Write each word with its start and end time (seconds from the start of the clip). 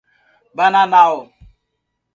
Bananal 0.57 1.17